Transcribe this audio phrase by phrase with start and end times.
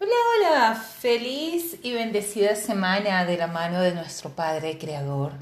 [0.00, 5.32] Hola, hola, feliz y bendecida semana de la mano de nuestro Padre Creador.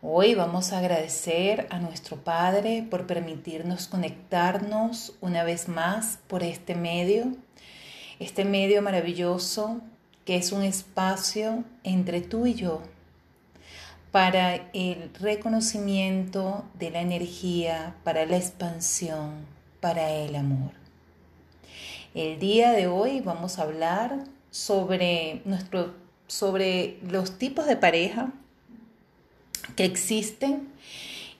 [0.00, 6.76] Hoy vamos a agradecer a nuestro Padre por permitirnos conectarnos una vez más por este
[6.76, 7.32] medio,
[8.20, 9.80] este medio maravilloso
[10.24, 12.80] que es un espacio entre tú y yo
[14.12, 19.44] para el reconocimiento de la energía, para la expansión,
[19.80, 20.83] para el amor.
[22.14, 25.94] El día de hoy vamos a hablar sobre, nuestro,
[26.28, 28.28] sobre los tipos de pareja
[29.74, 30.68] que existen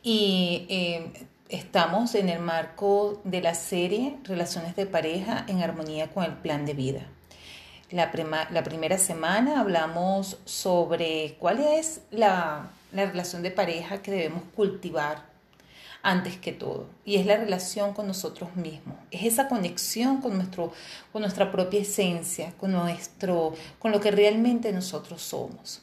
[0.02, 6.24] y eh, estamos en el marco de la serie Relaciones de pareja en armonía con
[6.24, 7.02] el plan de vida.
[7.92, 8.10] La,
[8.50, 15.33] la primera semana hablamos sobre cuál es la, la relación de pareja que debemos cultivar
[16.04, 16.86] antes que todo.
[17.04, 18.96] Y es la relación con nosotros mismos.
[19.10, 20.72] Es esa conexión con, nuestro,
[21.12, 25.82] con nuestra propia esencia, con, nuestro, con lo que realmente nosotros somos.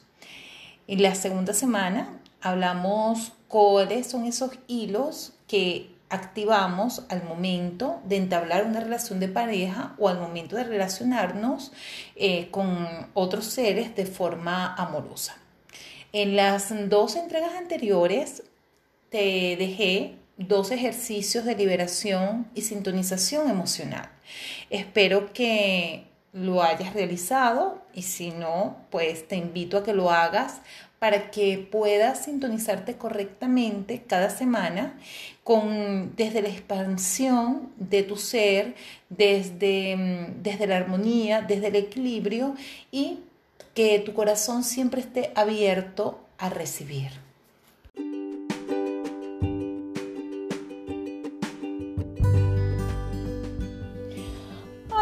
[0.86, 8.64] En la segunda semana hablamos cuáles son esos hilos que activamos al momento de entablar
[8.64, 11.72] una relación de pareja o al momento de relacionarnos
[12.16, 15.36] eh, con otros seres de forma amorosa.
[16.12, 18.42] En las dos entregas anteriores
[19.12, 24.10] te dejé dos ejercicios de liberación y sintonización emocional.
[24.70, 30.62] Espero que lo hayas realizado y si no, pues te invito a que lo hagas
[30.98, 34.98] para que puedas sintonizarte correctamente cada semana
[35.44, 38.74] con, desde la expansión de tu ser,
[39.10, 42.54] desde, mm, desde la armonía, desde el equilibrio
[42.90, 43.18] y
[43.74, 47.21] que tu corazón siempre esté abierto a recibir.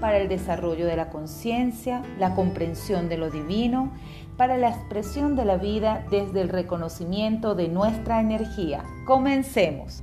[0.00, 3.92] para el desarrollo de la conciencia, la comprensión de lo divino,
[4.36, 8.84] para la expresión de la vida desde el reconocimiento de nuestra energía.
[9.04, 10.02] Comencemos.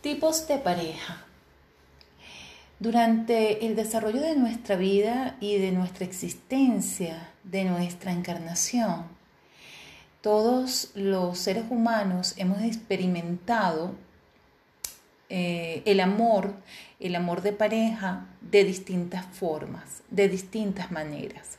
[0.00, 1.24] Tipos de pareja.
[2.78, 9.04] Durante el desarrollo de nuestra vida y de nuestra existencia, de nuestra encarnación,
[10.22, 13.92] todos los seres humanos hemos experimentado
[15.28, 16.54] eh, el amor,
[17.00, 21.58] el amor de pareja de distintas formas, de distintas maneras.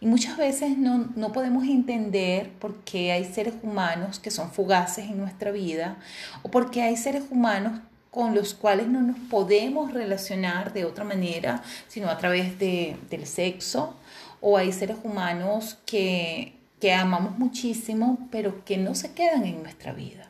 [0.00, 5.04] Y muchas veces no, no, podemos entender por qué hay seres humanos que son fugaces
[5.04, 5.96] en nuestra vida
[6.42, 7.80] o por qué hay seres humanos
[8.10, 13.26] con los cuales no nos podemos relacionar de otra manera, sino a través de, del
[13.26, 13.94] sexo,
[14.40, 19.92] o hay seres humanos que que amamos muchísimo, pero que no se quedan en nuestra
[19.92, 20.28] vida.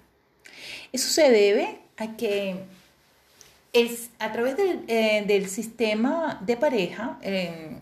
[0.93, 2.57] Eso se debe a que
[3.73, 7.79] es a través del, eh, sistema de pareja, eh,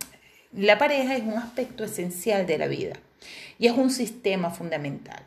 [0.52, 2.92] la pareja es un aspecto esencial de la vida
[3.58, 5.20] y es un sistema fundamental.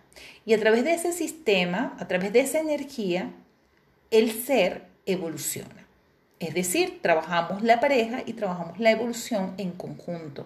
[0.46, 3.30] Y a través de ese sistema, a través de esa energía,
[4.09, 5.83] el ser evoluciona.
[6.44, 10.46] Es decir, trabajamos la pareja y trabajamos la evolución en conjunto,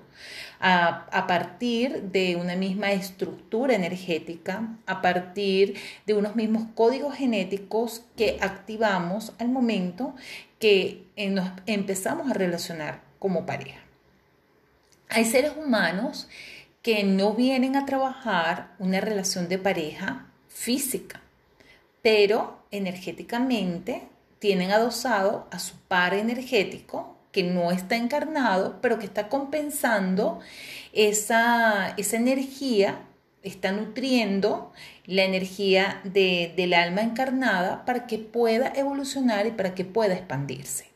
[0.59, 5.75] a, partir de una misma estructura energética, a partir
[6.06, 10.13] de unos mismos códigos genéticos que activamos al momento
[10.59, 13.80] que eh, nos empezamos a relacionar como pareja.
[15.09, 16.28] Hay seres humanos
[16.84, 21.22] que no vienen a trabajar una relación de pareja física,
[22.02, 24.07] pero energéticamente
[24.39, 30.39] tienen adosado a su par energético que no está encarnado, pero que está compensando
[30.94, 33.00] esa, esa energía,
[33.44, 34.72] está nutriendo
[35.06, 40.88] la energía del alma encarnada para que pueda evolucionar y para que pueda expandirse.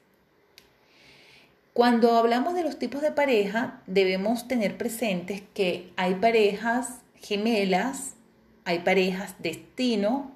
[1.74, 8.16] Cuando hablamos de los tipos de pareja, debemos tener presentes que hay parejas gemelas,
[8.66, 10.32] hay parejas destino,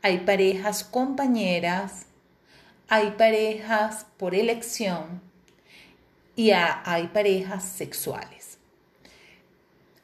[0.00, 2.06] hay parejas compañeras,
[2.88, 5.20] hay parejas por elección
[6.36, 8.58] y hay parejas sexuales.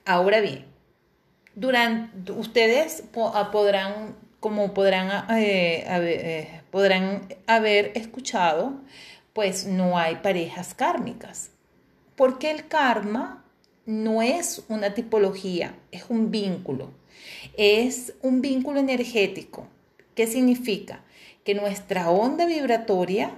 [0.04, 0.64] Ahora bien,
[1.54, 3.04] durante, ustedes
[3.34, 8.74] ah, podrán, como podrán eh, eh, podrán haber escuchado,
[9.32, 11.50] pues no hay parejas kármicas.
[12.16, 13.44] Porque el karma
[13.86, 16.90] no es una tipología, es un vínculo.
[17.56, 19.66] Es un vínculo energético.
[20.14, 21.02] ¿Qué significa?
[21.48, 23.30] Que nuestra onda vibratoria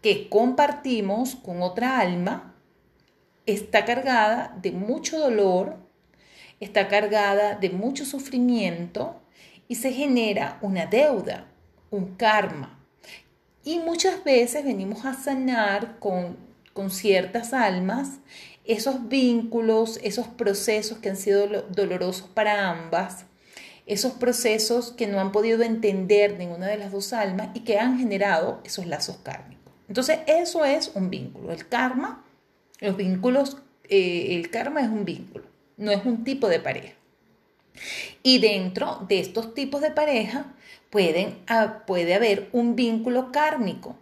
[0.00, 2.54] que compartimos con otra alma
[3.46, 5.76] está cargada de mucho dolor,
[6.60, 9.20] está cargada de mucho sufrimiento
[9.66, 11.48] y se genera una deuda,
[11.90, 12.78] un karma.
[13.64, 16.36] Y muchas veces venimos a sanar con,
[16.74, 18.20] con ciertas almas
[18.64, 23.26] esos vínculos, esos procesos que han sido dolorosos para ambas,
[23.90, 27.98] esos procesos que no han podido entender ninguna de las dos almas y que han
[27.98, 29.74] generado esos lazos kármicos.
[29.88, 31.52] Entonces, eso es un vínculo.
[31.52, 32.24] El karma,
[32.78, 33.56] los vínculos,
[33.88, 35.44] eh, el karma es un vínculo,
[35.76, 36.94] no es un tipo de pareja.
[38.22, 40.54] Y dentro de estos tipos de pareja
[40.90, 41.40] pueden,
[41.84, 43.96] puede haber un vínculo kármico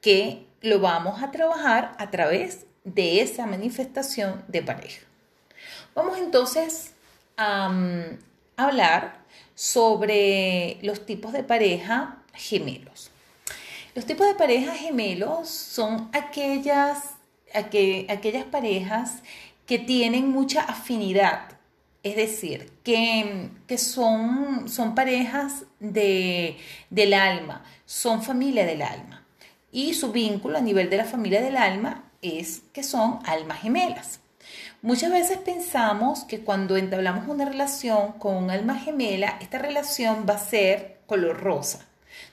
[0.00, 5.02] que lo vamos a trabajar a través de esa manifestación de pareja.
[5.94, 6.92] Vamos entonces
[7.36, 8.25] a mm,
[8.56, 9.24] hablar
[9.54, 13.10] sobre los tipos de pareja gemelos.
[13.94, 17.14] Los tipos de pareja gemelos son aquellas,
[17.54, 19.22] aquellas parejas
[19.66, 21.48] que tienen mucha afinidad,
[22.02, 26.56] es decir, que, son, parejas de,
[26.90, 29.24] del alma, son familia del alma.
[29.72, 34.20] Y su vínculo a nivel de la familia del alma es que son almas gemelas.
[34.82, 40.34] Muchas veces pensamos que cuando entablamos una relación con un alma gemela, esta relación va
[40.34, 41.86] a ser color rosa.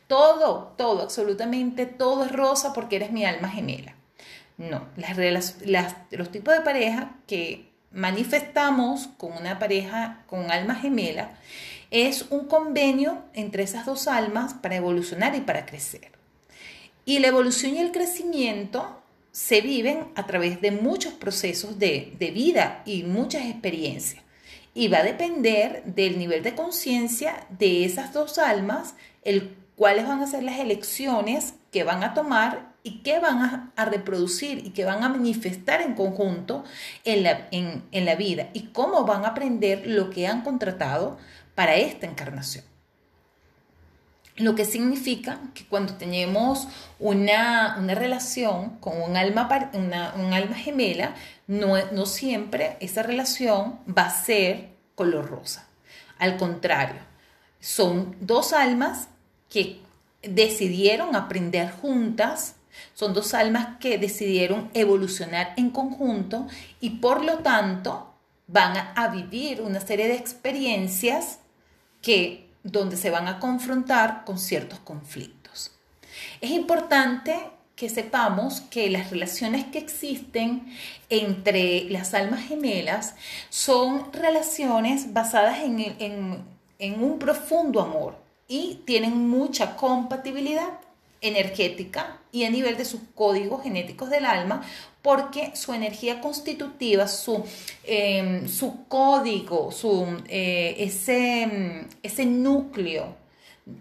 [0.07, 3.95] Todo, todo, absolutamente todo es rosa porque eres mi alma gemela.
[4.57, 5.55] No, las,
[6.11, 11.31] los tipos de pareja que manifestamos con una pareja con alma gemela
[11.91, 16.11] es un convenio entre esas dos almas para evolucionar y para crecer.
[17.05, 19.02] Y la evolución y el crecimiento
[19.33, 24.23] se viven a través de muchos procesos de, vida y muchas experiencias.
[24.75, 28.93] Y va a depender del nivel de conciencia de esas dos almas,
[29.23, 33.85] el cuáles van a ser las elecciones que van a tomar y qué van a,
[33.85, 36.63] reproducir y qué van a manifestar en conjunto
[37.03, 41.17] en la, en la vida y cómo van a aprender lo que han contratado
[41.55, 42.72] para esta encarnación.
[44.35, 46.67] Lo que significa que cuando tenemos
[46.99, 51.13] una, relación con un alma, un alma gemela,
[51.47, 55.67] no, no siempre esa relación va a ser color rosa.
[56.17, 57.01] Al contrario,
[57.59, 59.07] son dos almas
[59.49, 59.79] que
[60.23, 62.55] decidieron aprender juntas,
[62.95, 66.47] son dos almas que decidieron evolucionar en conjunto
[66.79, 68.13] y por lo tanto
[68.47, 71.39] van a vivir una serie de experiencias
[72.01, 75.71] que donde se van a confrontar con ciertos conflictos.
[76.41, 77.37] Es importante
[77.75, 80.73] que sepamos que las relaciones que existen
[81.09, 83.15] entre las almas gemelas
[83.49, 88.17] son relaciones basadas en, un profundo amor
[88.47, 90.69] y tienen mucha compatibilidad
[91.21, 94.61] energética y a nivel de sus códigos genéticos del alma,
[95.03, 97.43] porque su energía constitutiva, su,
[97.83, 103.15] em, su código, su, eh, ese, ese núcleo,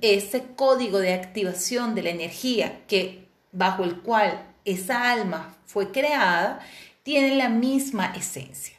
[0.00, 6.60] ese código de activación de la energía que bajo el cual esa alma fue creada,
[7.04, 8.76] tiene la misma esencia.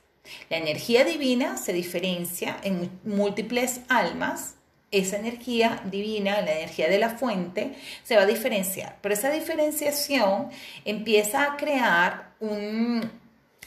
[0.49, 4.55] La energía divina se diferencia en múltiples almas
[4.93, 7.73] esa energía divina, la energía de la fuente,
[8.03, 8.99] se va a diferenciar.
[9.01, 10.49] Pero esa diferenciación
[10.85, 13.09] empieza a crear un,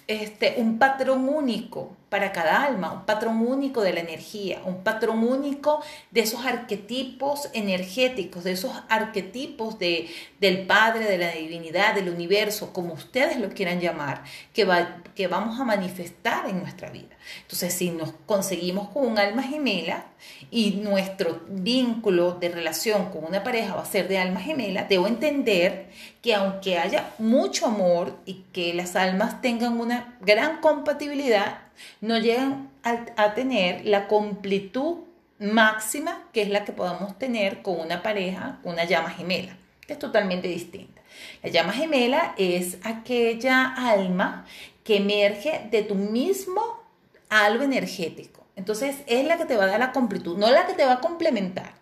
[0.07, 5.23] este, un patrón único para cada alma, un patrón único de la energía, un patrón
[5.23, 10.09] único de esos arquetipos energéticos, de esos arquetipos de,
[10.41, 15.27] del Padre, de la divinidad, del universo, como ustedes lo quieran llamar, que, va, que
[15.27, 17.15] vamos a manifestar en nuestra vida.
[17.43, 20.07] Entonces, si nos conseguimos con un alma gemela
[20.51, 25.07] y nuestro vínculo de relación con una pareja va a ser de alma gemela, debo
[25.07, 25.91] entender
[26.23, 31.66] que aunque haya mucho amor y que las almas tengan una gran compatibilidad,
[32.01, 34.99] no llegan a, tener la completud
[35.39, 39.57] máxima que es la que podamos tener con una pareja, una llama gemela,
[39.87, 41.03] que es totalmente distinta.
[41.43, 44.47] La llama gemela es aquella alma
[44.85, 46.63] que emerge de tu mismo
[47.29, 48.47] algo energético.
[48.57, 50.95] Entonces es la que te va a dar la completud, no la que te va
[50.95, 51.75] a complementar,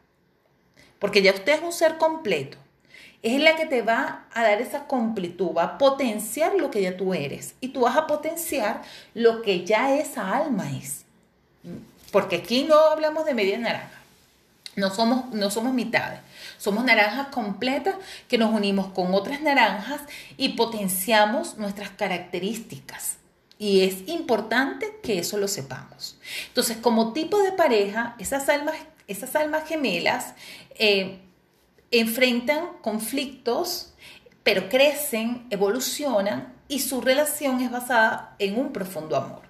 [0.98, 2.58] porque ya usted es un ser completo
[3.24, 6.94] es la que te va a dar esa completud, va a potenciar lo que ya
[6.94, 8.82] tú eres y tú vas a potenciar
[9.14, 11.06] lo que ya esa alma es.
[12.12, 13.98] Porque aquí no hablamos de media naranja.
[14.76, 16.20] No somos, no somos mitades,
[16.58, 17.94] somos naranjas completas
[18.28, 20.02] que nos unimos con otras naranjas
[20.36, 23.16] y potenciamos nuestras características.
[23.56, 26.18] Y es importante que eso lo sepamos.
[26.48, 28.74] Entonces, como tipo de pareja, esas almas,
[29.06, 30.34] esas almas gemelas
[30.78, 31.20] eh,
[32.00, 33.94] enfrentan conflictos,
[34.42, 39.42] pero crecen, evolucionan y su relación es basada en un profundo amor.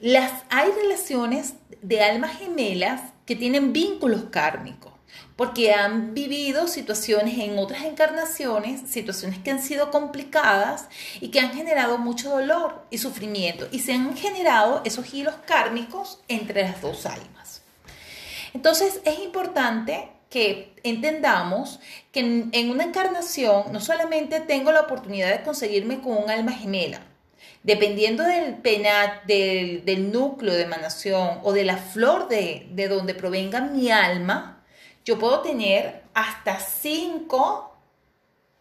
[0.00, 4.92] Las, hay relaciones de almas gemelas que tienen vínculos kármicos,
[5.36, 10.88] porque han vivido situaciones en otras encarnaciones, situaciones que han sido complicadas
[11.20, 16.20] y que han generado mucho dolor y sufrimiento, y se han generado esos hilos kármicos
[16.28, 17.62] entre las dos almas.
[18.52, 21.80] Entonces es importante que entendamos
[22.12, 27.02] que en, una encarnación no solamente tengo la oportunidad de conseguirme con un alma gemela,
[27.62, 33.60] Dependiendo del penat, del, núcleo de emanación o de la flor de, de donde provenga
[33.60, 34.64] mi alma,
[35.04, 37.76] yo puedo tener hasta cinco,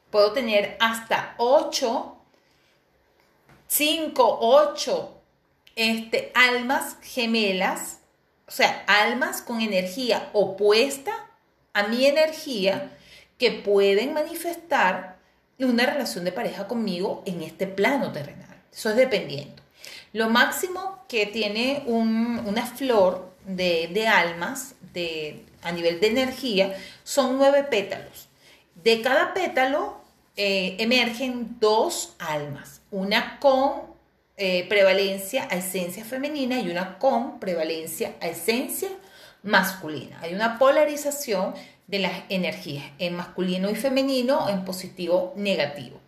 [0.10, 2.18] puedo tener hasta ocho,
[3.68, 5.22] cinco, ocho
[5.78, 8.00] este, almas gemelas,
[8.48, 11.29] o sea, almas con energía opuesta
[11.80, 12.92] a mi energía
[13.38, 15.18] que pueden manifestar
[15.60, 18.62] una relación de pareja conmigo en este plano terrenal.
[18.72, 19.62] Eso es dependiendo.
[20.14, 27.64] Lo máximo que tiene una flor de, almas de, a nivel de energía son nueve
[27.64, 28.28] pétalos.
[28.76, 30.02] De cada pétalo
[30.36, 33.82] eh, emergen dos almas, una con
[34.38, 38.90] eh, prevalencia a esencia femenina y una con prevalencia a esencia
[39.44, 40.20] masculina.
[40.22, 41.54] Hay una polarización
[41.88, 46.00] de las energías en masculino y femenino, en positivo, negativo.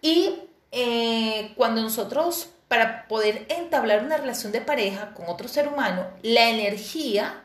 [0.00, 0.34] Y
[0.70, 6.48] eh, cuando nosotros, para poder entablar una relación de pareja con otro ser humano, la
[6.48, 7.44] energía,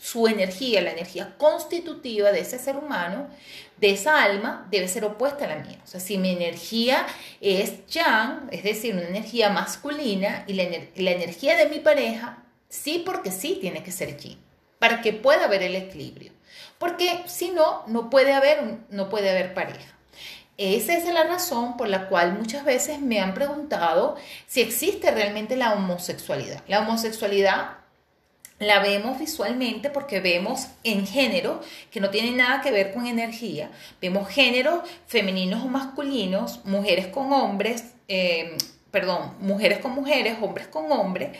[0.00, 3.28] su energía, la energía constitutiva de ese ser humano,
[3.76, 5.78] de esa alma, debe ser opuesta a la mía.
[5.84, 7.06] O sea, si mi energía
[7.40, 10.62] es yang, es decir, una energía masculina, y la,
[11.10, 14.38] energía de mi pareja, sí porque sí tiene que ser yin,
[14.82, 16.32] para que pueda haber el equilibrio.
[16.78, 19.94] Porque si no, no puede haber, no puede haber pareja.
[20.58, 24.16] Esa es la razón por la cual muchas veces me han preguntado
[24.48, 26.64] si existe realmente la homosexualidad.
[26.66, 27.76] La homosexualidad
[28.58, 31.60] la vemos visualmente porque vemos en género,
[31.92, 33.70] que no tiene nada que ver con energía,
[34.00, 38.56] vemos géneros femeninos o masculinos, mujeres con hombres, eh,
[38.90, 41.38] perdón, mujeres con mujeres, hombres con hombres,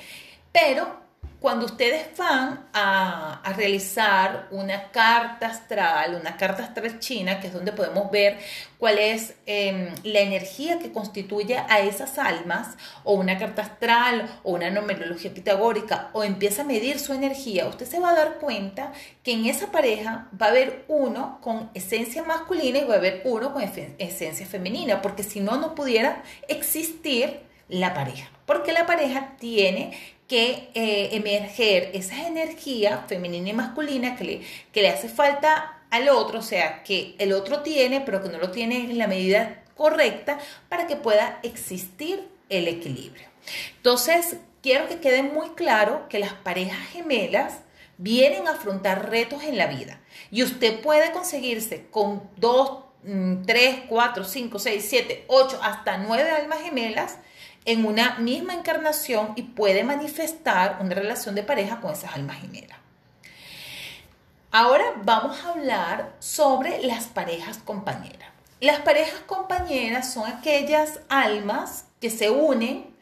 [0.53, 1.02] pero
[1.43, 7.73] cuando ustedes van a, realizar una carta astral, una carta astral china, que es donde
[7.73, 8.39] podemos ver
[8.79, 14.53] cuál es em, la energía que constituye a esas almas, o una carta astral, o
[14.53, 18.93] una numerología pitagórica, o empieza a medir su energía, usted se va a dar cuenta
[19.25, 23.21] que en esa pareja va a haber uno con esencia masculina y va a haber
[23.25, 29.33] uno con esencia femenina, porque si no, no pudiera existir la pareja, porque la pareja
[29.41, 29.99] tiene
[30.33, 34.41] que eh, emerger esa energía femenina y masculina que le,
[34.73, 38.39] que le hace falta al otro, o sea, que el otro tiene, pero que no
[38.39, 40.39] lo tiene en la medida correcta
[40.71, 43.29] para que pueda existir el equilibrio.
[43.77, 47.59] Entonces, quiero que quede muy claro que las parejas gemelas
[47.99, 53.81] vienen a afrontar retos en la vida y usted puede conseguirse con dos, mm, tres,
[53.87, 57.19] cuatro, cinco, seis, siete, ocho, hasta nueve almas gemelas
[57.65, 62.79] en una misma encarnación y puede manifestar una relación de pareja con esas almas gemelas.
[64.51, 68.29] Ahora vamos a hablar sobre las parejas compañeras.
[68.61, 72.95] Las parejas compañeras son aquellas almas que se unen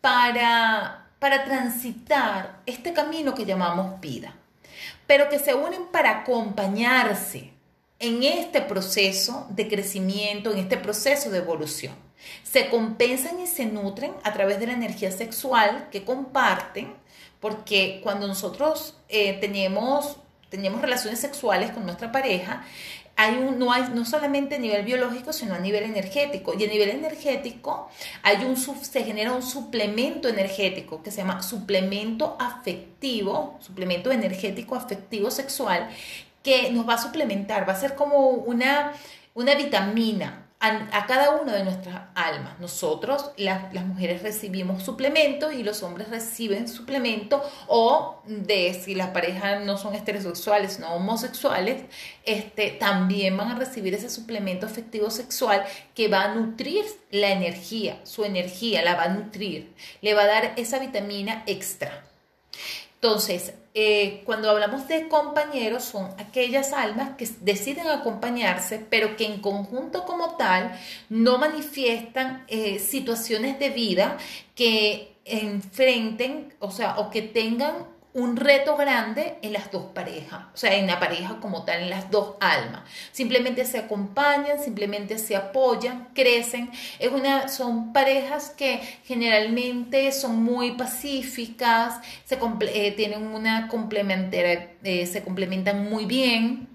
[0.00, 4.34] para, para transitar este camino que llamamos vida,
[5.06, 7.50] pero que se unen para acompañarse
[7.98, 12.09] en este proceso de crecimiento, en este proceso de evolución.
[12.42, 16.94] Se compensan y se nutren a través de la energía sexual que comparten,
[17.40, 20.16] porque cuando nosotros eh, tenemos,
[20.48, 22.64] tenemos relaciones sexuales con nuestra pareja,
[23.20, 26.54] hay un, no, hay, no solamente a nivel biológico, sino a nivel energético.
[26.58, 27.90] Y a nivel energético
[28.22, 35.30] hay un, se genera un suplemento energético que se llama suplemento afectivo, suplemento energético afectivo
[35.30, 35.90] sexual,
[36.42, 38.92] que nos va a suplementar, va a ser como una,
[39.34, 42.60] una vitamina a, cada uno de nuestras almas.
[42.60, 49.64] Nosotros, las mujeres, recibimos suplemento y los hombres reciben suplemento o de si las parejas
[49.64, 51.84] no son heterosexuales, no homosexuales,
[52.24, 55.64] este, también van a recibir ese suplemento afectivo sexual
[55.94, 60.26] que va a nutrir la energía, su energía la va a nutrir, le va a
[60.26, 62.04] dar esa vitamina extra.
[62.96, 69.40] Entonces, eh, cuando hablamos de compañeros, son aquellas almas que deciden acompañarse, pero que en
[69.40, 70.76] conjunto como tal
[71.08, 74.16] no manifiestan eh, situaciones de vida
[74.56, 80.56] que enfrenten, o sea, o que tengan un reto grande en las dos parejas, o
[80.56, 82.82] sea, en la pareja como tal, en las dos almas.
[83.12, 86.70] Simplemente se acompañan, simplemente se apoyan, crecen.
[86.98, 95.06] Es una, son parejas que generalmente son muy pacíficas, se eh, tienen una complementera, eh,
[95.06, 96.68] se complementan muy bien.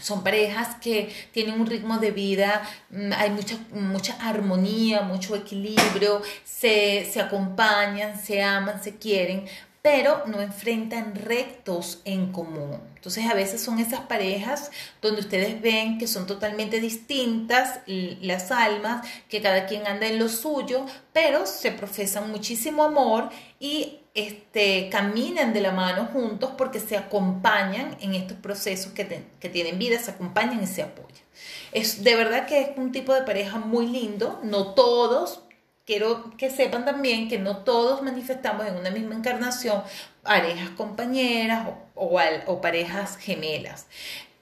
[0.00, 6.20] Son parejas que tienen un ritmo de vida, mm, hay mucha, mucha armonía, mucho equilibrio,
[6.44, 9.46] se, se acompañan, se aman, se quieren,
[9.86, 12.80] pero no enfrentan rectos en común.
[12.96, 19.06] Entonces a veces son esas parejas donde ustedes ven que son totalmente distintas las almas,
[19.28, 25.52] que cada quien anda en lo suyo, pero se profesan muchísimo amor y este, caminan
[25.52, 30.10] de la mano juntos porque se acompañan en estos procesos que, que tienen vida, se
[30.10, 31.22] acompañan y se apoyan.
[31.70, 35.45] Es de verdad que es un tipo de pareja muy lindo, no todos,
[35.86, 39.82] quiero que sepan también que no todos manifestamos en una misma encarnación
[40.22, 43.86] parejas compañeras o, parejas gemelas.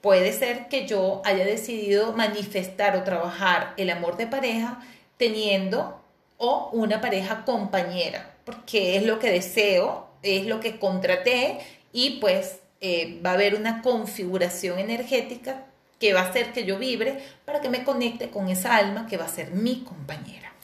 [0.01, 4.79] Puede ser que yo haya decidido manifestar o trabajar el amor de pareja
[5.17, 6.01] teniendo
[6.37, 11.59] o una pareja compañera, porque es lo que deseo, es lo que contraté
[11.93, 15.65] y pues eh, va a haber una configuración energética
[15.99, 19.17] que va a hacer que yo vibre para que me conecte con esa alma que
[19.17, 20.54] va a ser mi compañera.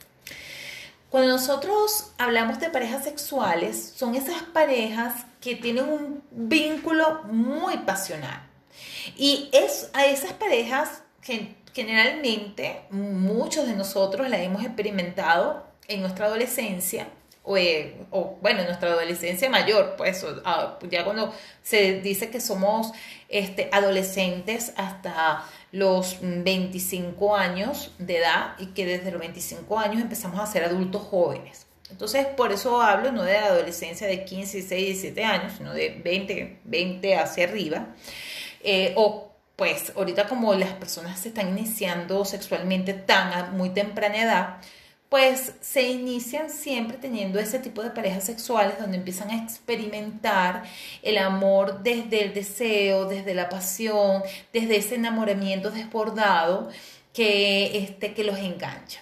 [1.11, 8.41] Cuando nosotros hablamos de parejas sexuales, son esas parejas que tienen un vínculo muy pasional.
[9.17, 16.27] Y es a esas parejas que generalmente muchos de nosotros la hemos experimentado en nuestra
[16.27, 17.07] adolescencia
[17.43, 17.95] o, eh,
[18.41, 22.91] bueno, en nuestra adolescencia mayor, pues ah, ya cuando se dice que somos
[23.29, 30.39] este, adolescentes hasta los 25 años de edad y que desde los 25 años empezamos
[30.39, 31.65] a ser adultos jóvenes.
[31.89, 36.59] Entonces, por eso hablo no de adolescencia de 15, 16, 17 años, sino de 20,
[36.63, 37.87] 20 hacia arriba.
[38.63, 44.23] Eh, o pues ahorita como las personas se están iniciando sexualmente tan a muy temprana
[44.23, 44.57] edad,
[45.11, 50.63] pues se inician siempre teniendo ese tipo de parejas sexuales donde empiezan a experimentar
[51.01, 56.69] el amor desde el deseo, desde la pasión, desde ese enamoramiento desbordado
[57.11, 59.01] que, este, que los engancha.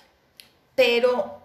[0.74, 1.44] Pero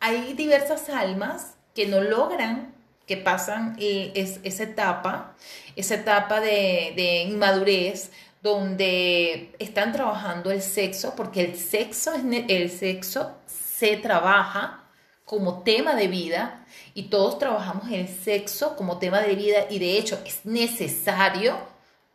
[0.00, 2.72] hay diversas almas que no logran
[3.06, 5.36] que pasan esa etapa,
[5.76, 8.10] esa etapa de, de inmadurez,
[8.42, 13.37] donde están trabajando el sexo, porque el sexo, es, el sexo
[13.78, 14.82] se trabaja
[15.24, 16.64] como tema de vida
[16.94, 21.56] y todos trabajamos el sexo como tema de vida y de hecho es necesario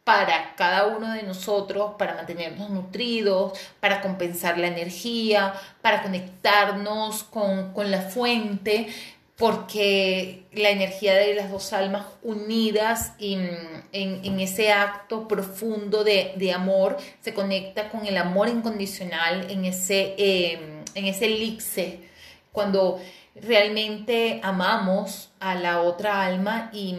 [0.04, 7.72] para cada uno de nosotros, para mantenernos nutridos, para compensar la energía, para conectarnos con,
[7.90, 8.88] la fuente,
[9.38, 13.50] porque la energía de las dos almas unidas en,
[13.94, 20.16] en, ese acto profundo de, amor se conecta con el amor incondicional, en ese...
[20.18, 22.10] Eh, en ese elixir,
[22.52, 23.00] cuando
[23.36, 26.98] realmente amamos a la otra alma y,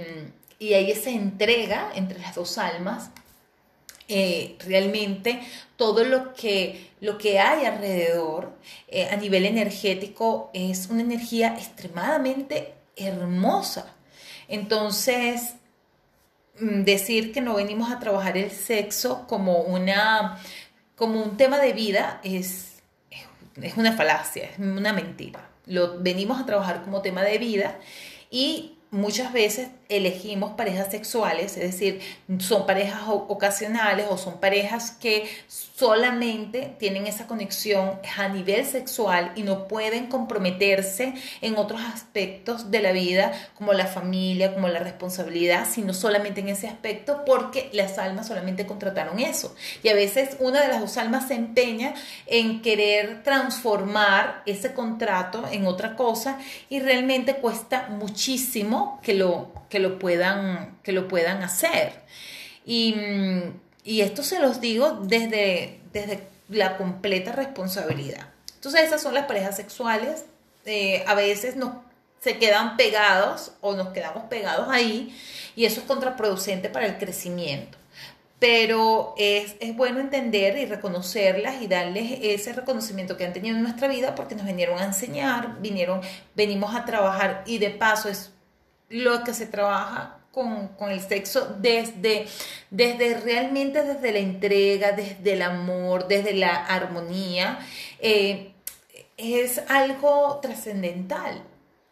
[0.58, 3.10] y hay esa entrega entre las dos almas,
[4.06, 5.40] eh, realmente
[5.76, 8.52] todo lo que, lo que hay alrededor
[8.88, 13.94] eh, a nivel energético es una energía extremadamente hermosa.
[14.46, 15.54] Entonces,
[16.60, 20.38] mm, decir que no venimos a trabajar el sexo como, una,
[20.96, 22.73] como un tema de vida es
[23.62, 25.48] es una falacia, es una mentira.
[25.66, 27.78] Lo venimos a trabajar como tema de vida
[28.30, 32.00] y muchas veces elegimos parejas sexuales, es decir,
[32.38, 35.28] son parejas ocasionales o son parejas que
[35.76, 42.80] solamente tienen esa conexión a nivel sexual y no pueden comprometerse en otros aspectos de
[42.80, 47.98] la vida, como la familia, como la responsabilidad, sino solamente en ese aspecto porque las
[47.98, 49.54] almas solamente contrataron eso.
[49.82, 51.94] Y a veces una de las dos almas se empeña
[52.26, 59.80] en querer transformar ese contrato en otra cosa y realmente cuesta muchísimo que lo que
[59.80, 62.04] lo puedan, que lo puedan hacer.
[62.64, 62.94] Y,
[63.84, 68.28] esto se los digo desde, desde la completa responsabilidad.
[68.54, 70.24] Entonces esas son las parejas sexuales.
[70.64, 71.72] Eh, a veces nos
[72.24, 75.14] se quedan pegados o nos quedamos pegados ahí
[75.54, 77.76] y eso es contraproducente para el crecimiento.
[78.38, 83.62] Pero es, es, bueno entender y reconocerlas y darles ese reconocimiento que han tenido en
[83.62, 86.00] nuestra vida porque nos vinieron a enseñar, vinieron,
[86.34, 88.32] venimos a trabajar y de paso es
[88.88, 92.26] lo que se trabaja con, el sexo desde,
[92.70, 97.60] desde realmente desde la entrega, desde el amor, desde la armonía,
[98.00, 98.52] eh,
[99.16, 101.44] es algo trascendental.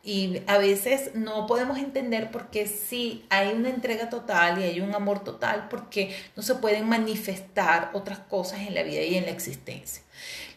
[0.05, 4.81] Y a veces no podemos entender por qué sí hay una entrega total y hay
[4.81, 9.26] un amor total, porque no se pueden manifestar otras cosas en la vida y en
[9.26, 10.02] la existencia.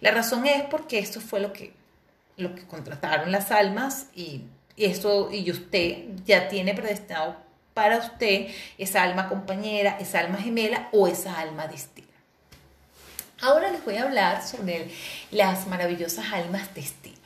[0.01, 1.73] La razón es porque esto fue lo que,
[2.37, 4.41] lo que contrataron las almas y,
[4.75, 7.44] y eso, y usted ya tiene predestinado
[7.75, 8.47] para usted
[8.79, 12.07] esa alma compañera, esa alma gemela o esa alma destino.
[13.41, 14.89] Ahora les voy a hablar sobre
[15.29, 17.17] las maravillosas almas destino.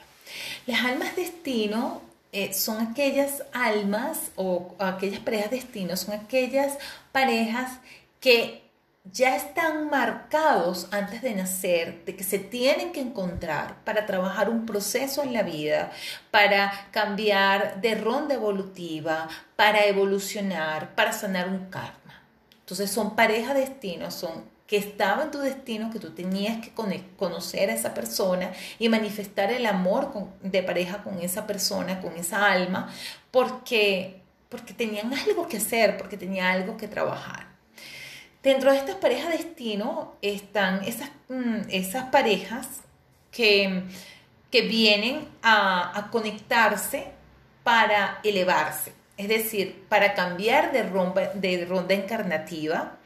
[0.66, 6.80] Las almas destino eh, son aquellas almas o, aquellas parejas destino, son aquellas
[7.12, 7.72] parejas
[8.20, 8.64] que
[9.12, 14.66] ya están marcados antes de nacer, de que se tienen que encontrar para trabajar un
[14.66, 15.92] proceso en la vida,
[16.32, 22.24] para cambiar de ronda evolutiva, para evolucionar, para sanar un karma.
[22.60, 26.72] Entonces son pareja destino, son que estaba en tu destino, que tú tenías que
[27.18, 30.12] conocer a esa persona y manifestar el amor
[30.44, 32.94] de pareja con esa persona, con esa alma,
[33.32, 37.49] porque, porque tenían algo que hacer, porque tenía algo que trabajar.
[38.42, 42.68] Dentro de estas parejas destino están esas, mm, esas parejas
[43.32, 43.84] que,
[44.50, 47.08] que vienen a, conectarse
[47.64, 50.84] para elevarse, es decir, para cambiar de,
[51.36, 52.98] de ronda encarnativa,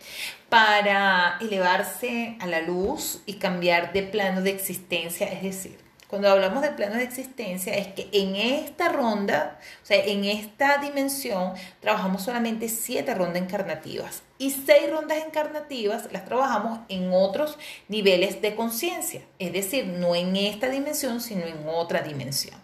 [0.50, 6.62] para elevarse a la luz y cambiar de plano de existencia, es decir, cuando hablamos
[6.62, 12.22] de plano de existencia es que en esta ronda, o sea, en esta dimensión, trabajamos
[12.22, 19.22] solamente siete rondas encarnativas y seis rondas encarnativas las trabajamos en otros niveles de conciencia,
[19.40, 22.56] es decir, no en esta dimensión, sino en otra dimensión.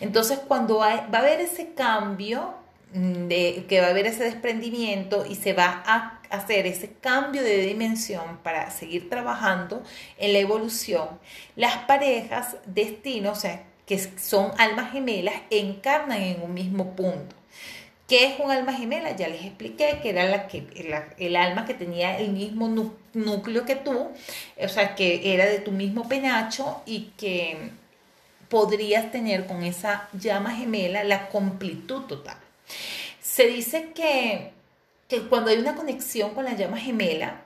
[0.00, 2.54] Entonces, cuando va a haber ese cambio,
[2.92, 7.42] mm, de, que va a haber ese desprendimiento y se va a hacer ese cambio
[7.42, 9.82] de dimensión para seguir trabajando
[10.18, 11.08] en la evolución,
[11.56, 17.34] las parejas destino, o sea, que son almas gemelas, encarnan en un mismo punto.
[18.08, 19.16] ¿Qué es un alma gemela?
[19.16, 20.66] Ya les expliqué que era la que,
[21.18, 22.68] el alma que tenía el mismo
[23.14, 24.10] núcleo que tú,
[24.56, 27.70] o sea, que era de tu mismo penacho y que
[28.48, 32.36] podrías tener con esa llama gemela la completud total.
[33.20, 34.52] Se dice que
[35.08, 37.42] que cuando hay una conexión con la llama gemela,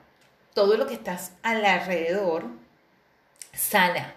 [0.55, 2.45] todo lo que estás alrededor
[3.53, 4.15] sana.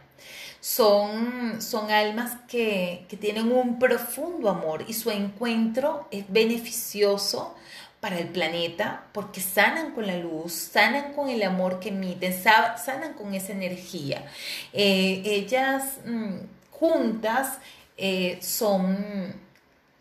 [0.63, 7.53] Son, son almas que, que tienen un profundo amor y su encuentro es beneficioso
[7.99, 13.13] para el planeta porque sanan con la luz, sanan con el amor que emiten, sanan
[13.13, 14.25] con esa energía.
[14.71, 16.37] Eh, ellas mm,
[16.71, 17.57] juntas
[17.97, 19.35] eh, son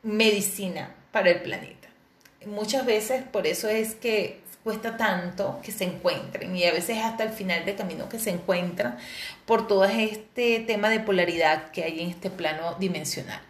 [0.04, 1.82] medicina para el planeta
[2.46, 7.24] muchas veces por eso es que cuesta tanto que se encuentren y a veces hasta
[7.24, 8.96] el final del camino que se encuentran
[9.44, 13.40] por todo este tema de polaridad que hay en este plano dimensional.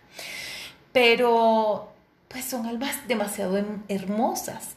[0.92, 1.92] Pero
[2.28, 4.76] pues son almas demasiado hermosas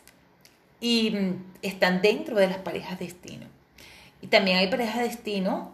[0.81, 3.47] y mm, están dentro de las parejas destino.
[4.21, 5.71] Y también hay parejas destino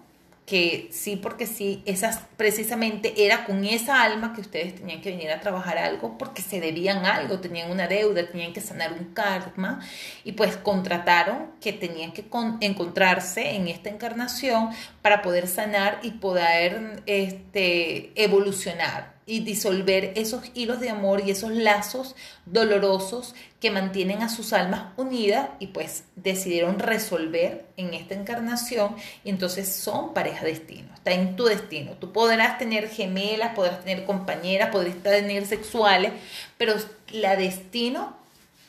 [0.51, 5.31] que sí, porque sí, esas precisamente era con esa alma que ustedes tenían que venir
[5.31, 9.79] a trabajar algo porque se debían algo, tenían una deuda, tenían que sanar un karma
[10.25, 12.25] y pues contrataron que tenían que
[12.59, 20.81] encontrarse en esta encarnación para poder sanar y poder este, evolucionar y disolver esos hilos
[20.81, 26.79] de amor y esos lazos dolorosos que mantienen a sus almas unidas y pues decidieron
[26.79, 31.93] resolver en esta encarnación y entonces son pareja destino, está en tu destino.
[31.93, 36.11] Tú podrás tener gemelas, podrás tener compañeras, podrás tener sexuales,
[36.57, 36.73] pero
[37.13, 38.13] la destino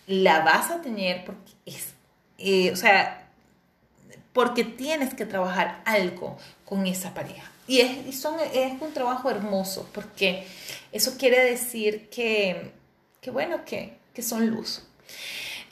[0.07, 1.89] la vas a tener porque es,
[2.39, 3.27] eh, o sea,
[4.33, 7.52] porque tienes que trabajar algo con esa pareja.
[7.67, 10.47] Y, es, son, es un trabajo hermoso porque
[10.91, 12.73] eso quiere decir que,
[13.21, 14.83] que bueno, que, que son luz.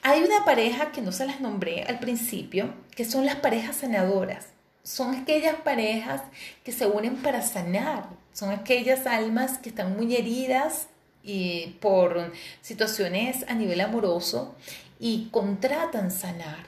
[0.03, 4.47] Hay una pareja que no se las nombré al principio, que son las parejas sanadoras.
[4.83, 6.23] Son aquellas parejas
[6.63, 8.09] que se unen para sanar.
[8.33, 10.87] Son aquellas almas que están muy heridas
[11.23, 14.55] y por situaciones a nivel amoroso
[14.99, 16.65] y contratan sanar.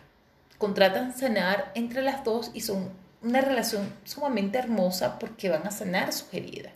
[0.60, 2.92] Contratan sanar entre las dos y son
[3.24, 6.74] una relación sumamente hermosa porque van a sanar sus heridas.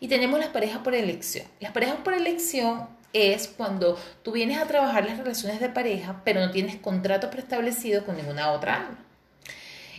[0.00, 1.46] Y tenemos las parejas por elección.
[1.60, 6.40] Las parejas por elección es cuando tú vienes a trabajar las relaciones de pareja, pero
[6.40, 8.98] no tienes contrato preestablecido con ninguna otra alma.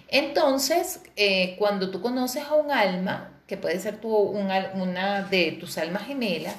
[0.08, 5.78] Entonces, eh, cuando tú conoces a un alma, que puede ser tu, una de tus
[5.78, 6.56] almas gemelas,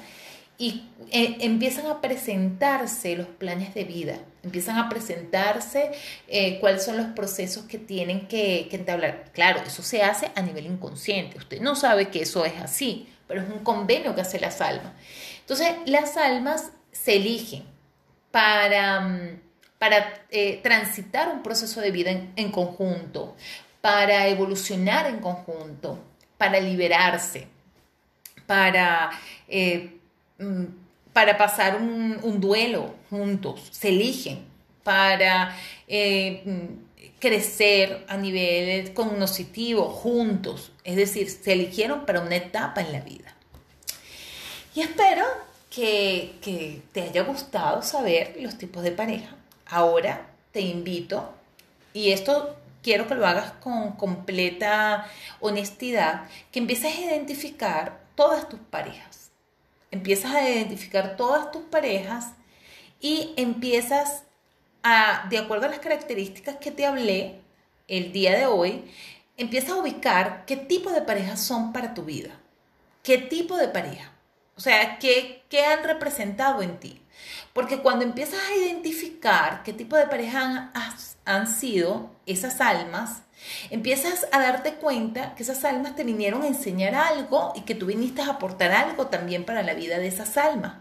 [0.58, 5.90] y eh, empiezan a presentarse los planes de vida, empiezan a presentarse
[6.28, 9.24] eh, cuáles son los procesos que tienen que, entablar.
[9.32, 13.42] Claro, eso se hace a nivel inconsciente, usted no sabe que eso es así, pero
[13.42, 14.92] es un convenio que hace las almas.
[15.40, 17.64] Entonces, las almas se eligen
[18.30, 19.40] para, mm,
[19.78, 23.36] para eh, transitar un proceso de vida en, conjunto,
[23.80, 25.98] para evolucionar en conjunto,
[26.36, 27.46] para liberarse,
[28.46, 29.10] para
[30.38, 30.66] Mm,
[31.18, 34.46] para pasar un, duelo juntos, se eligen
[34.84, 35.52] para
[35.88, 36.44] eh,
[37.18, 43.34] crecer a nivel cognoscitivo juntos, es decir, se eligieron para una etapa en la vida.
[44.76, 45.24] Y espero
[45.70, 49.34] que te haya gustado saber los tipos de pareja.
[49.66, 51.32] Ahora te invito,
[51.94, 58.60] y esto quiero que lo hagas con completa honestidad, que empieces a identificar todas tus
[58.60, 59.27] parejas
[59.90, 62.32] empiezas a identificar todas tus parejas
[63.00, 64.24] y empiezas
[64.82, 67.40] a, de acuerdo a las características que te hablé
[67.86, 68.84] el día de hoy,
[69.36, 72.38] empiezas a ubicar qué tipo de parejas son para tu vida.
[73.02, 74.12] ¿Qué tipo de pareja?
[74.56, 77.00] O sea, ¿qué, qué han representado en ti?
[77.58, 80.94] Porque cuando empiezas a identificar qué tipo de pareja han,
[81.24, 83.22] han sido esas almas,
[83.70, 87.86] Empiezas a darte cuenta que esas almas te vinieron a enseñar algo y que tú
[87.86, 90.74] viniste a aportar algo también para la vida de esas almas.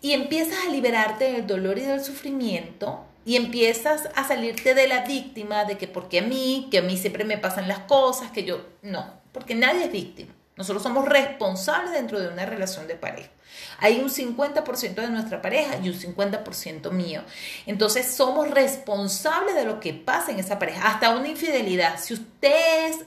[0.00, 5.04] Y empiezas a liberarte del dolor y del sufrimiento y empiezas a salirte de la
[5.04, 8.42] víctima de que porque a mí, que a mí siempre me pasan las cosas, que
[8.42, 10.32] yo no, porque nadie es víctima.
[10.60, 13.30] Nosotros somos responsables dentro de una relación de pareja.
[13.78, 17.22] Hay un 50% de nuestra pareja y un 50% mío.
[17.64, 20.86] Entonces somos responsables de lo que pasa en esa pareja.
[20.86, 21.98] Hasta una infidelidad.
[21.98, 23.06] Si usted es,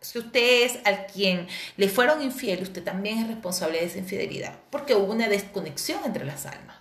[0.00, 0.18] si
[0.86, 4.54] al quien le fueron infiel, usted también es responsable de esa infidelidad.
[4.70, 6.76] Porque hubo una desconexión entre las almas.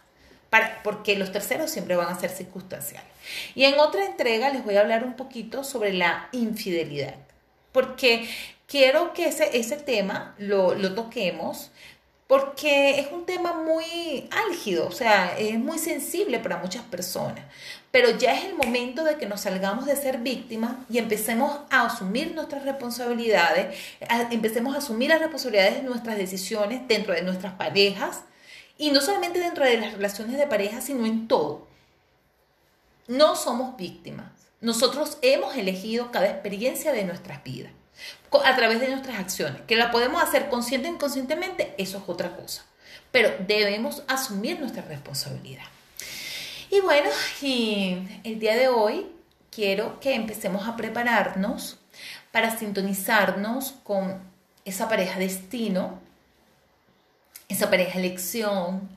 [0.85, 3.11] Porque los terceros siempre van a ser circunstanciales.
[3.55, 7.15] Y en otra entrega les voy a hablar un poquito sobre la infidelidad.
[7.73, 8.29] Porque
[8.73, 11.69] quiero que ese, ese tema lo, lo toquemos
[12.25, 17.43] porque es un tema muy álgido, o sea, es muy sensible para muchas personas.
[17.91, 21.85] Pero ya es el momento de que nos salgamos de ser víctimas y empecemos a
[21.85, 23.77] asumir nuestras responsabilidades,
[24.31, 28.23] empecemos a asumir las responsabilidades de nuestras decisiones dentro de nuestras parejas
[28.79, 31.67] y no solamente dentro de las relaciones de pareja, sino en todo.
[33.07, 34.31] No somos víctimas.
[34.61, 37.71] Nosotros hemos elegido cada experiencia de nuestras vidas
[38.43, 39.61] a través de nuestras acciones.
[39.67, 42.65] Que la podemos hacer consciente o inconscientemente, eso es otra cosa.
[43.11, 45.65] Pero debemos asumir nuestra responsabilidad.
[46.69, 47.09] Y bueno,
[47.41, 49.07] y el día de hoy
[49.51, 51.77] quiero que empecemos a prepararnos
[52.31, 54.19] para sintonizarnos con
[54.65, 55.99] esa pareja destino,
[57.49, 58.89] esa pareja elección,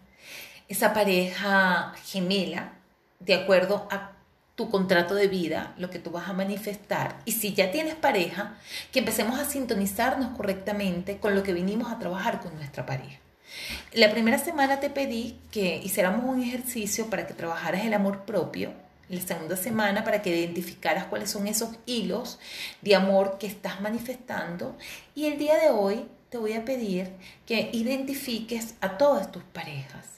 [0.69, 2.73] esa pareja gemela,
[3.21, 4.13] de acuerdo a
[4.57, 7.21] tu contrato de vida, lo que tú vas a manifestar.
[7.27, 8.57] Y si ya tienes pareja,
[8.91, 13.21] que empecemos a sintonizarnos correctamente con lo que vinimos a trabajar con nuestra pareja.
[13.93, 18.73] La primera semana te pedí que hiciéramos un ejercicio para que trabajaras el amor propio.
[19.11, 22.41] La segunda semana para que identificaras cuáles son esos hilos
[22.81, 24.77] de amor que estás manifestando.
[25.15, 27.13] Y el día de hoy te voy a pedir
[27.45, 30.17] que identifiques a todas tus parejas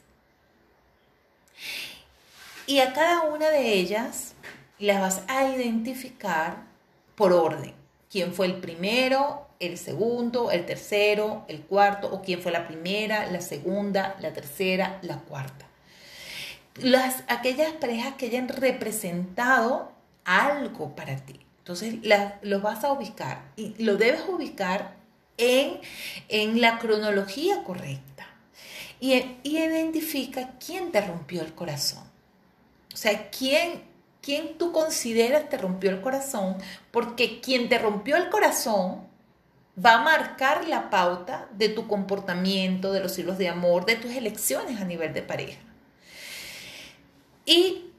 [2.69, 4.35] y a cada una de ellas
[4.79, 6.67] las vas a identificar
[7.17, 7.75] por orden.
[8.11, 12.13] ¿Quién fue el primero, el segundo, el tercero, el cuarto?
[12.13, 15.67] ¿O quién fue la primera, la segunda, la tercera, la cuarta?
[16.77, 19.91] Las, aquellas parejas que hayan representado
[20.25, 21.41] algo para ti.
[21.61, 21.95] Entonces
[22.43, 24.95] los vas a ubicar y lo debes ubicar
[25.39, 25.81] en,
[26.29, 28.27] en la cronología correcta.
[29.01, 32.08] Y, y identifica quién te rompió el corazón.
[32.99, 33.85] O sea, ¿quién,
[34.21, 36.57] ¿quién tú consideras te rompió el corazón?
[36.91, 39.07] Porque quien te rompió el corazón
[39.79, 44.11] va a marcar la pauta de tu comportamiento, de los hilos de amor, de tus
[44.11, 45.61] elecciones a nivel de pareja.
[47.47, 47.93] Y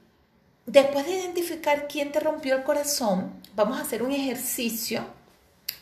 [0.66, 5.06] después de identificar quién te rompió el corazón, vamos a hacer un ejercicio,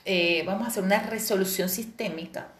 [0.05, 2.53] eh, vamos a hacer una resolución sistémica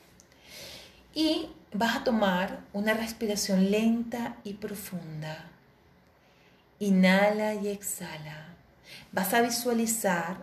[1.15, 5.53] y vas a tomar una respiración lenta y profunda.
[6.81, 8.47] Inhala y exhala.
[9.13, 10.37] Vas a visualizar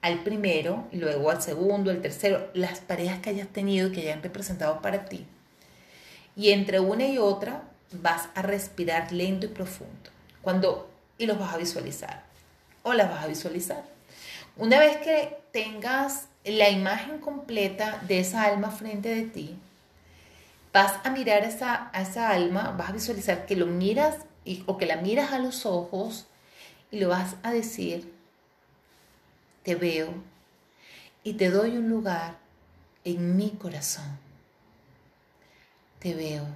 [0.00, 4.80] al primero, luego al segundo, al tercero, las parejas que hayas tenido que hayan representado
[4.80, 5.26] para ti.
[6.36, 10.10] Y entre una y otra vas a respirar lento y profundo.
[10.40, 10.88] Cuando
[11.18, 12.22] y los vas a visualizar
[12.82, 13.82] o las vas a visualizar.
[14.56, 19.58] Una vez que tengas la imagen completa de esa alma frente de ti,
[20.72, 24.16] vas a mirar esa, a esa alma, vas a visualizar que lo miras
[24.48, 26.26] y, o que la miras a los ojos
[26.90, 28.10] y lo vas a decir,
[29.62, 30.14] te veo
[31.22, 32.38] y te doy un lugar
[33.04, 34.18] en mi corazón.
[35.98, 36.46] Te veo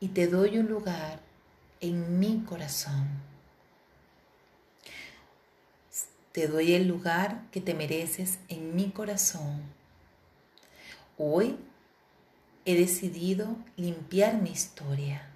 [0.00, 1.20] y te doy un lugar
[1.80, 3.08] en mi corazón.
[6.32, 9.62] Te doy el lugar que te mereces en mi corazón.
[11.16, 11.56] Hoy
[12.66, 15.31] he decidido limpiar mi historia.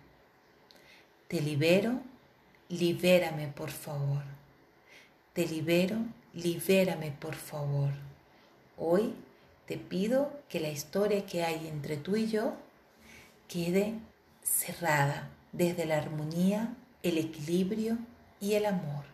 [1.28, 2.00] Te libero,
[2.68, 4.22] libérame por favor.
[5.32, 5.96] Te libero,
[6.32, 7.90] libérame por favor.
[8.76, 9.12] Hoy
[9.66, 12.54] te pido que la historia que hay entre tú y yo
[13.48, 13.94] quede
[14.44, 17.98] cerrada desde la armonía, el equilibrio
[18.38, 19.04] y el amor.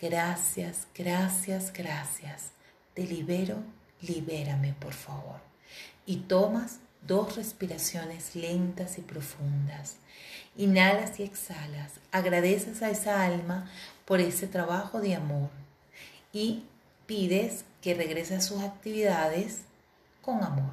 [0.00, 2.52] Gracias, gracias, gracias.
[2.94, 3.58] Te libero,
[4.00, 5.40] libérame por favor.
[6.06, 9.96] Y tomas dos respiraciones lentas y profundas.
[10.56, 11.92] Inhalas y exhalas.
[12.10, 13.70] Agradeces a esa alma
[14.04, 15.50] por ese trabajo de amor
[16.32, 16.64] y
[17.06, 19.62] pides que regrese a sus actividades
[20.20, 20.72] con amor.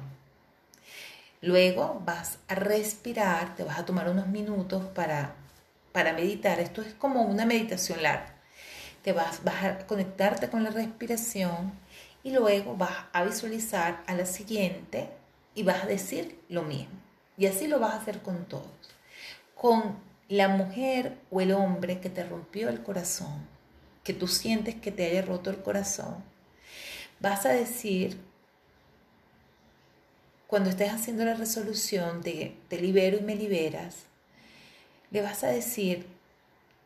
[1.42, 5.34] Luego vas a respirar, te vas a tomar unos minutos para,
[5.92, 6.60] para meditar.
[6.60, 8.34] Esto es como una meditación larga.
[9.02, 11.72] Te vas, vas a conectarte con la respiración
[12.22, 15.08] y luego vas a visualizar a la siguiente
[15.54, 16.94] y vas a decir lo mismo.
[17.36, 18.70] Y así lo vas a hacer con todos.
[19.54, 19.96] Con
[20.28, 23.46] la mujer o el hombre que te rompió el corazón,
[24.04, 26.22] que tú sientes que te haya roto el corazón,
[27.20, 28.18] vas a decir
[30.46, 34.06] cuando estés haciendo la resolución de te libero y me liberas,
[35.12, 36.06] le vas a decir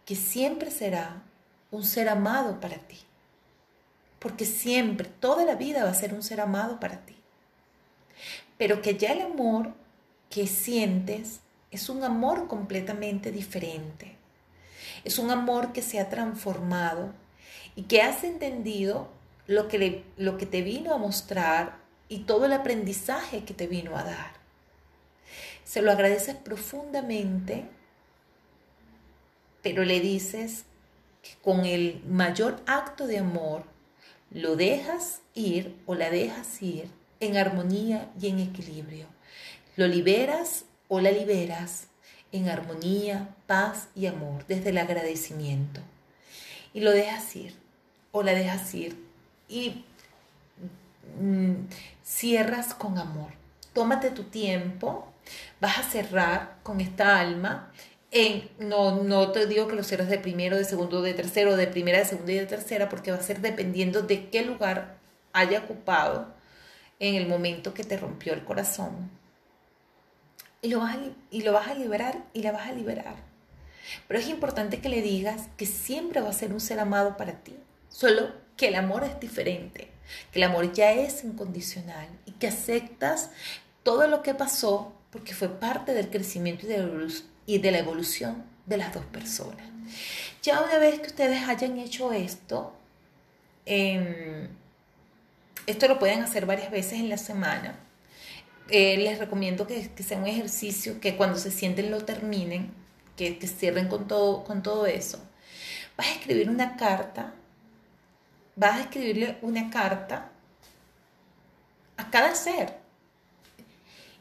[0.04, 1.22] que siempre será
[1.70, 2.98] un ser amado para ti.
[4.18, 7.16] Porque siempre, toda la vida va a ser un ser amado para ti.
[8.58, 9.74] Pero que ya el amor
[10.30, 11.40] que sientes
[11.70, 14.16] es un amor completamente diferente.
[15.04, 17.12] Es un amor que se ha transformado
[17.74, 19.08] y que has entendido
[19.46, 23.96] lo que, lo que te vino a mostrar y todo el aprendizaje que te vino
[23.96, 24.32] a dar.
[25.64, 27.64] Se lo agradeces profundamente,
[29.62, 30.64] pero le dices
[31.22, 33.64] que con el mayor acto de amor
[34.30, 36.88] lo dejas ir o la dejas ir
[37.20, 39.06] en armonía y en equilibrio.
[39.76, 41.88] Lo liberas o la liberas
[42.32, 45.80] en armonía, paz y amor, desde el agradecimiento.
[46.72, 47.54] Y lo dejas ir
[48.12, 48.96] o la dejas ir.
[49.48, 49.84] Y
[51.20, 51.68] Mm,
[52.02, 53.30] cierras con amor.
[53.72, 55.06] Tómate tu tiempo,
[55.60, 57.72] vas a cerrar con esta alma.
[58.10, 61.66] En, no, no te digo que lo cierres de primero, de segundo, de tercero, de
[61.66, 64.96] primera, de segunda y de tercera, porque va a ser dependiendo de qué lugar
[65.32, 66.28] haya ocupado
[67.00, 69.10] en el momento que te rompió el corazón.
[70.62, 73.16] Y lo, vas a, y lo vas a liberar y la vas a liberar.
[74.08, 77.32] Pero es importante que le digas que siempre va a ser un ser amado para
[77.42, 77.54] ti,
[77.90, 79.94] solo que el amor es diferente
[80.32, 83.30] que el amor ya es incondicional y que aceptas
[83.82, 86.66] todo lo que pasó porque fue parte del crecimiento
[87.46, 89.66] y de la evolución de las dos personas.
[90.42, 92.74] Ya una vez que ustedes hayan hecho esto,
[93.66, 94.48] em,
[95.66, 97.78] esto lo pueden hacer varias veces en la semana.
[98.70, 102.72] Eh, les recomiendo que, sea un ejercicio que cuando se sienten lo terminen,
[103.16, 105.22] que, que cierren con todo, con todo eso.
[105.96, 107.34] Vas a escribir una carta
[108.56, 110.30] vas a escribirle una carta
[111.96, 112.78] a cada ser.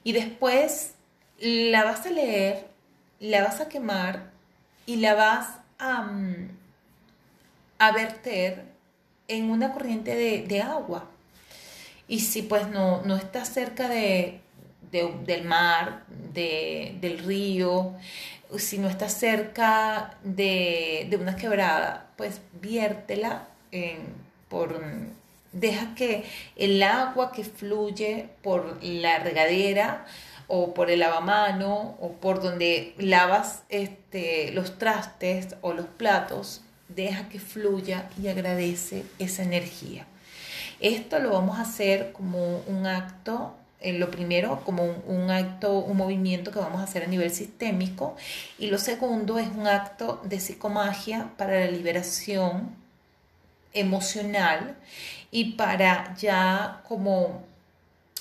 [0.04, 0.94] Y después
[1.40, 2.68] la vas a leer,
[3.20, 4.32] la vas a quemar
[4.86, 6.50] y la vas a, mm,
[7.80, 8.66] a verter
[9.28, 11.10] en una corriente de, agua.
[12.08, 14.42] Y si pues no, no cerca de,
[14.92, 17.94] del mar, del río,
[18.58, 23.48] si no estás cerca de, de una quebrada, pues viértela
[24.50, 24.80] por,
[25.52, 30.06] deja que el agua que fluye por la regadera
[30.48, 37.30] o por el lavamano o por donde lavas este, los trastes o los platos, deja
[37.30, 40.06] que fluya y agradece esa energía.
[40.84, 45.96] Esto lo vamos a hacer como un acto, lo primero, como un, un, acto, un
[45.96, 48.18] movimiento que vamos a hacer a nivel sistémico,
[48.60, 52.76] y lo segundo es un acto de psicomagia para la liberación
[53.72, 54.76] emocional
[55.32, 57.44] y para ya como,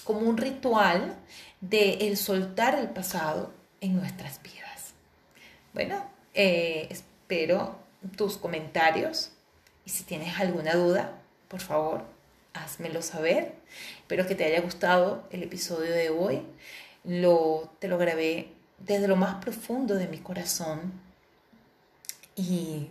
[0.05, 1.17] como un ritual
[1.61, 4.95] de el soltar el pasado en nuestras vidas.
[5.75, 7.77] Bueno, eh, espero
[8.17, 9.33] tus comentarios
[9.85, 12.12] y si tienes alguna duda, por favor,
[12.55, 13.55] házmelo saber.
[13.99, 16.43] Espero que te haya gustado el episodio de hoy.
[17.05, 20.93] lo, te lo grabé desde lo más profundo de mi corazón
[22.37, 22.89] y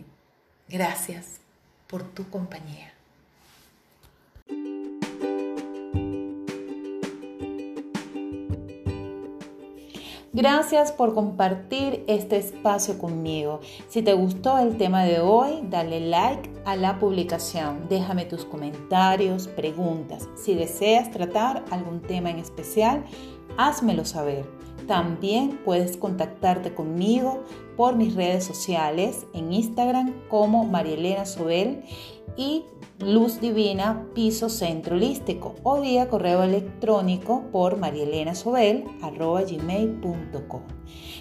[0.68, 1.40] gracias
[1.86, 2.92] por tu compañía.
[10.34, 13.60] Gracias por compartir este espacio conmigo.
[13.88, 17.86] Si te gustó el tema de hoy, dale like a la publicación.
[17.90, 20.30] Déjame tus comentarios, preguntas.
[20.34, 23.04] Si deseas tratar algún tema en especial,
[23.58, 24.46] házmelo saber.
[24.86, 27.42] También puedes contactarte conmigo
[27.76, 31.82] por mis redes sociales en Instagram como Marielena Sobel
[32.36, 32.64] y
[32.98, 40.62] Luz Divina Piso Centro Holístico o vía correo electrónico por marielenasobel.gmail.com.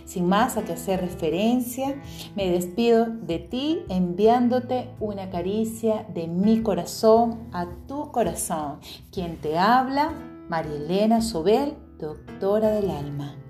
[0.05, 2.01] Sin más a que hacer referencia,
[2.35, 8.79] me despido de ti enviándote una caricia de mi corazón a tu corazón.
[9.11, 10.13] Quien te habla,
[10.49, 13.40] Marielena Sobel, doctora del alma.